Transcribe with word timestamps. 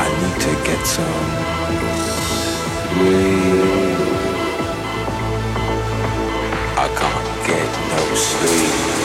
I 0.00 0.06
need 0.20 0.40
to 0.46 0.52
get 0.64 0.86
some 0.86 1.30
sleep. 2.98 3.98
I 6.76 6.88
can't 6.98 7.46
get 7.46 7.70
no 7.90 8.14
sleep. 8.14 8.97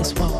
this 0.00 0.14
wall. 0.14 0.39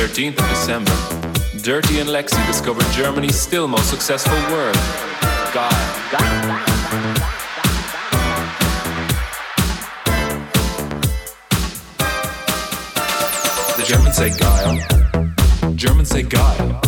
13th 0.00 0.38
of 0.40 0.48
December, 0.48 0.92
Dirty 1.62 2.00
and 2.00 2.08
Lexi 2.08 2.44
discovered 2.46 2.84
Germany's 2.92 3.38
still 3.38 3.68
most 3.68 3.90
successful 3.90 4.36
word, 4.52 4.74
Geil. 5.52 5.89
Germans 13.90 14.16
say 14.18 14.30
Geil. 14.30 15.74
Germans 15.74 16.10
say 16.10 16.22
Geil. 16.22 16.80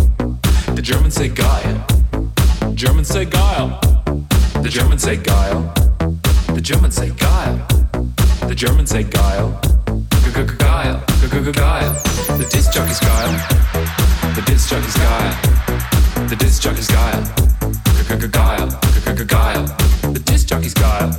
The 0.76 0.80
Germans 0.80 1.14
say 1.14 1.28
Geil. 1.30 2.76
Germans 2.76 3.08
say 3.08 3.26
Geil. 3.26 3.70
The 4.62 4.68
Germans 4.68 5.02
say 5.02 5.16
Geil. 5.16 5.74
The 6.54 6.60
Germans 6.60 6.94
say 6.94 7.10
Geil. 7.10 7.58
The 8.46 8.54
Germans 8.54 8.90
say 8.90 9.02
Geil. 9.02 9.50
Geil. 10.22 11.02
Geil. 11.50 11.92
The 12.38 12.48
disc 12.52 12.72
jockey's 12.72 13.00
geil. 13.00 13.32
The 14.36 14.42
disc 14.46 14.70
jockey's 14.70 14.94
geil. 14.94 16.28
The 16.28 16.36
disc 16.36 16.62
jockey's 16.62 16.86
geil. 16.86 17.20
Geil. 18.30 18.68
Geil. 19.26 19.66
The 20.12 20.22
disc 20.24 20.46
jockey's 20.46 20.74
geil. 20.74 21.10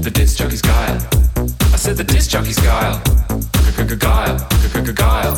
The 0.00 0.10
disc 0.10 0.38
jockey's 0.38 0.62
geil. 0.62 0.96
I 1.74 1.76
said 1.76 1.98
the 1.98 2.04
disc 2.04 2.30
jockey's 2.30 2.56
like 4.86 4.98
a 4.98 5.02
guile. 5.02 5.36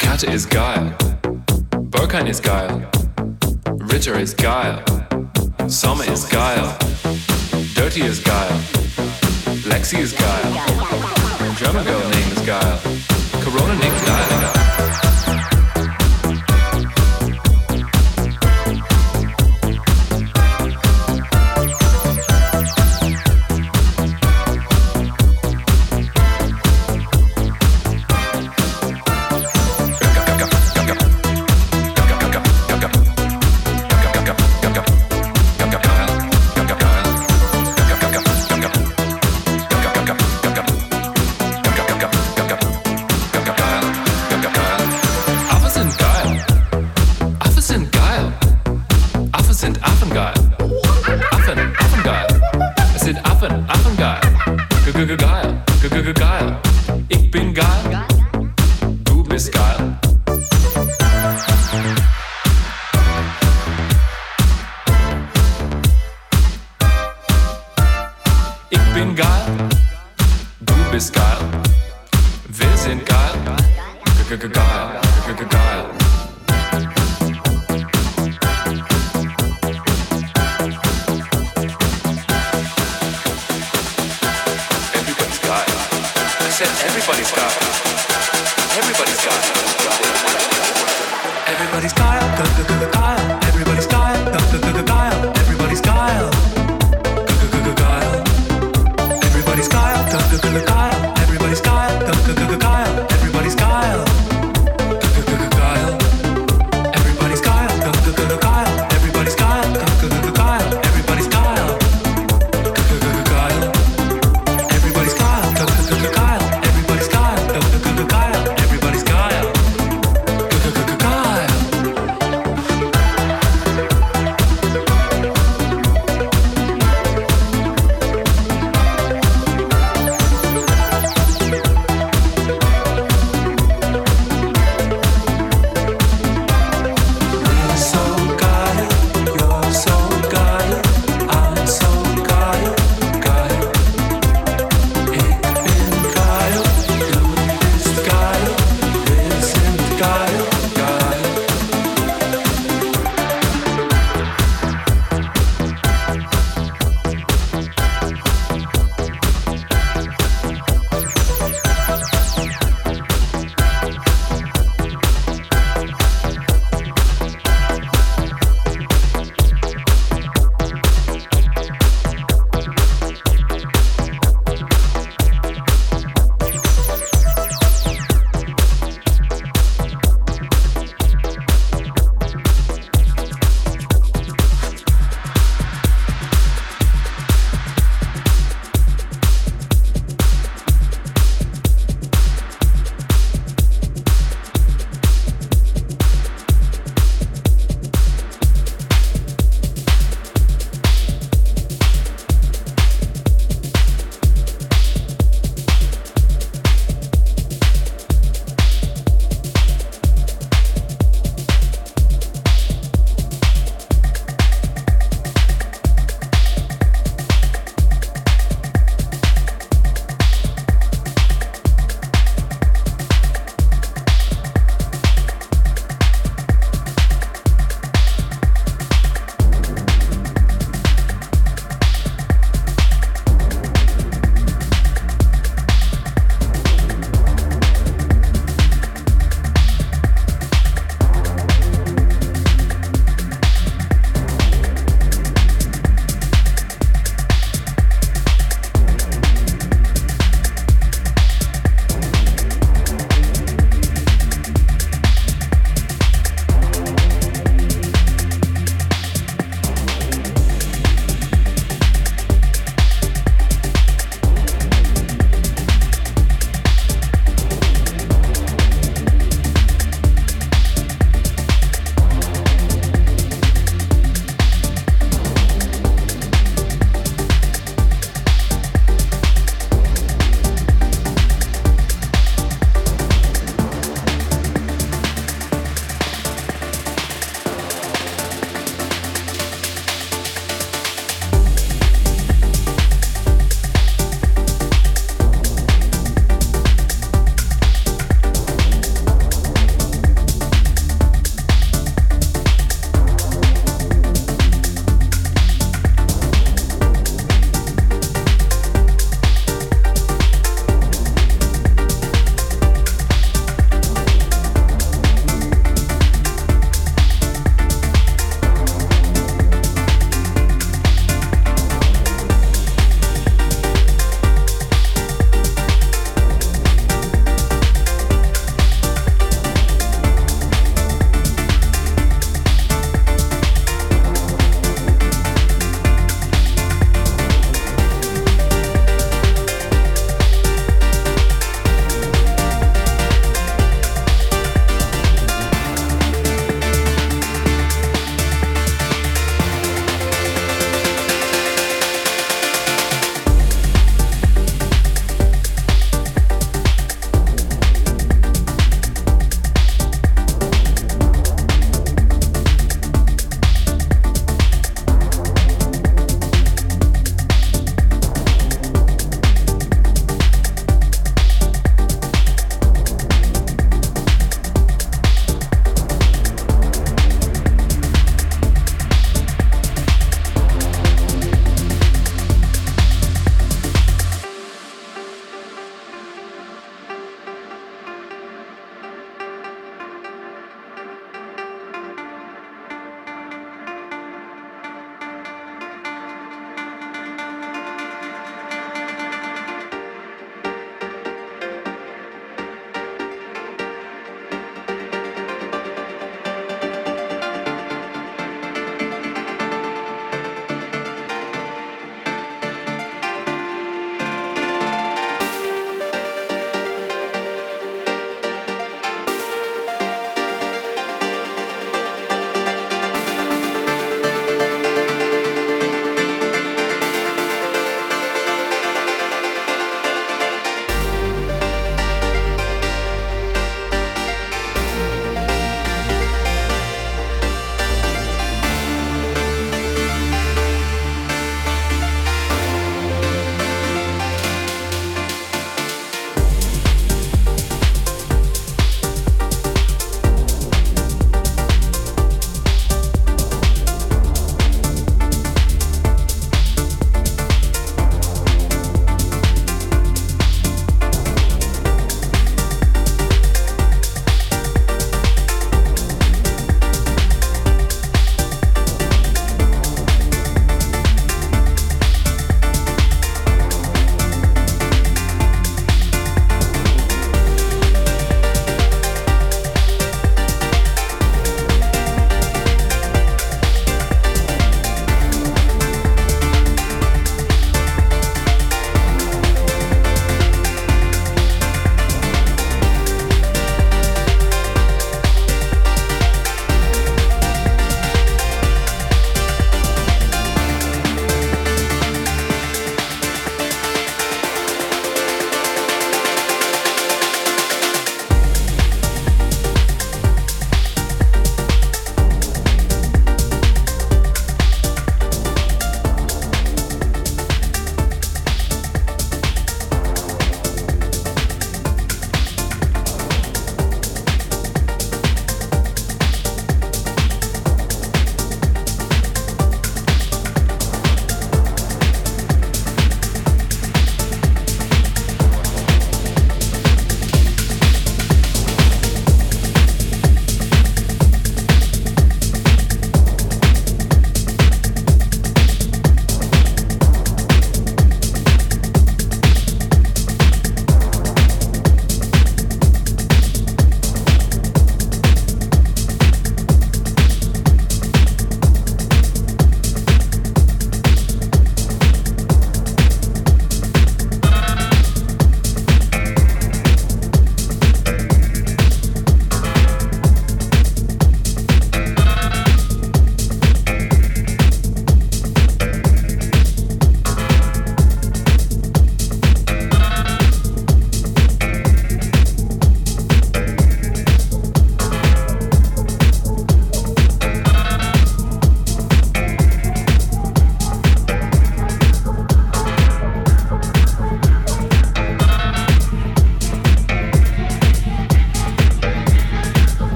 Kata 0.00 0.30
is 0.30 0.46
geil. 0.46 0.94
Bokan 1.90 2.26
is 2.28 2.40
geil. 2.40 2.88
Ritter 3.78 4.18
is 4.18 4.34
geil. 4.34 4.82
Summer 5.66 6.04
is 6.04 6.24
geil. 6.24 6.76
Dirty 7.74 8.02
is 8.02 8.20
geil. 8.20 8.58
Lexi 9.64 9.98
is 9.98 10.12
geil. 10.12 10.77
Corona 13.44 13.74